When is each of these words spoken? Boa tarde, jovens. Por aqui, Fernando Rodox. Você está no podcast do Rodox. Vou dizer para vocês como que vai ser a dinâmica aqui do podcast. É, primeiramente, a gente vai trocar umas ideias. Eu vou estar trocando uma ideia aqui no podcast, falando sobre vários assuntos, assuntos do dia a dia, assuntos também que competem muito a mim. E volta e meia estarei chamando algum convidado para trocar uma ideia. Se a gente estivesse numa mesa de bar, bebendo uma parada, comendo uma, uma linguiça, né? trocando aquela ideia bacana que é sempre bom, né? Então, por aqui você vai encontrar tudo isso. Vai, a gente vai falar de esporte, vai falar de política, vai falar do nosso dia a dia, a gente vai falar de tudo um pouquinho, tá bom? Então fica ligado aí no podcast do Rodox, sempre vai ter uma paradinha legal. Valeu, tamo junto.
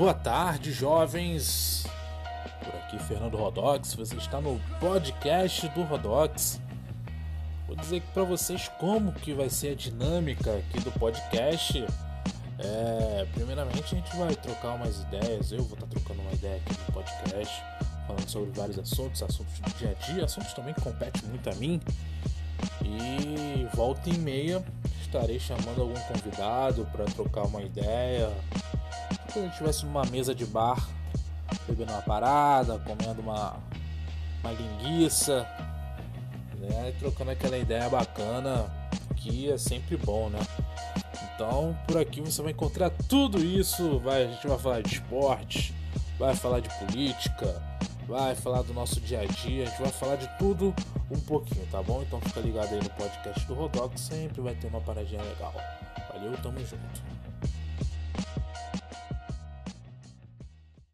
Boa 0.00 0.14
tarde, 0.14 0.72
jovens. 0.72 1.84
Por 2.64 2.74
aqui, 2.74 2.98
Fernando 3.00 3.36
Rodox. 3.36 3.92
Você 3.92 4.16
está 4.16 4.40
no 4.40 4.58
podcast 4.80 5.68
do 5.68 5.82
Rodox. 5.82 6.58
Vou 7.66 7.76
dizer 7.76 8.00
para 8.14 8.24
vocês 8.24 8.66
como 8.80 9.12
que 9.12 9.34
vai 9.34 9.50
ser 9.50 9.72
a 9.72 9.74
dinâmica 9.74 10.56
aqui 10.56 10.80
do 10.80 10.90
podcast. 10.92 11.84
É, 12.58 13.26
primeiramente, 13.34 13.94
a 13.94 13.98
gente 13.98 14.16
vai 14.16 14.34
trocar 14.36 14.76
umas 14.76 15.02
ideias. 15.02 15.52
Eu 15.52 15.64
vou 15.64 15.74
estar 15.74 15.86
trocando 15.86 16.22
uma 16.22 16.32
ideia 16.32 16.56
aqui 16.56 16.72
no 16.72 16.94
podcast, 16.94 17.62
falando 18.06 18.26
sobre 18.26 18.50
vários 18.52 18.78
assuntos, 18.78 19.22
assuntos 19.22 19.58
do 19.58 19.70
dia 19.78 19.90
a 19.90 20.06
dia, 20.06 20.24
assuntos 20.24 20.54
também 20.54 20.72
que 20.72 20.80
competem 20.80 21.28
muito 21.28 21.50
a 21.50 21.54
mim. 21.56 21.78
E 22.82 23.68
volta 23.76 24.08
e 24.08 24.16
meia 24.16 24.64
estarei 25.02 25.38
chamando 25.38 25.82
algum 25.82 26.00
convidado 26.00 26.86
para 26.90 27.04
trocar 27.04 27.42
uma 27.42 27.60
ideia. 27.60 28.30
Se 29.32 29.38
a 29.38 29.42
gente 29.42 29.52
estivesse 29.52 29.86
numa 29.86 30.04
mesa 30.06 30.34
de 30.34 30.44
bar, 30.44 30.88
bebendo 31.68 31.92
uma 31.92 32.02
parada, 32.02 32.80
comendo 32.80 33.20
uma, 33.20 33.56
uma 34.42 34.52
linguiça, 34.52 35.46
né? 36.58 36.92
trocando 36.98 37.30
aquela 37.30 37.56
ideia 37.56 37.88
bacana 37.88 38.68
que 39.14 39.48
é 39.52 39.56
sempre 39.56 39.96
bom, 39.96 40.28
né? 40.30 40.40
Então, 41.34 41.78
por 41.86 41.98
aqui 41.98 42.20
você 42.20 42.42
vai 42.42 42.50
encontrar 42.50 42.90
tudo 43.08 43.38
isso. 43.38 44.00
Vai, 44.00 44.24
a 44.24 44.26
gente 44.26 44.48
vai 44.48 44.58
falar 44.58 44.82
de 44.82 44.94
esporte, 44.94 45.74
vai 46.18 46.34
falar 46.34 46.58
de 46.58 46.68
política, 46.80 47.62
vai 48.08 48.34
falar 48.34 48.62
do 48.62 48.74
nosso 48.74 49.00
dia 49.00 49.20
a 49.20 49.26
dia, 49.26 49.62
a 49.62 49.66
gente 49.66 49.80
vai 49.80 49.92
falar 49.92 50.16
de 50.16 50.28
tudo 50.38 50.74
um 51.08 51.20
pouquinho, 51.20 51.64
tá 51.70 51.80
bom? 51.80 52.02
Então 52.02 52.20
fica 52.20 52.40
ligado 52.40 52.72
aí 52.72 52.82
no 52.82 52.90
podcast 52.90 53.46
do 53.46 53.54
Rodox, 53.54 54.00
sempre 54.00 54.40
vai 54.40 54.56
ter 54.56 54.66
uma 54.66 54.80
paradinha 54.80 55.22
legal. 55.22 55.54
Valeu, 56.12 56.36
tamo 56.42 56.58
junto. 56.58 57.49